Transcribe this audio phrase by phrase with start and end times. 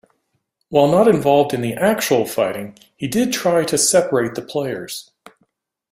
[0.69, 5.11] While not involved in the actual fighting, he did try to separate the players.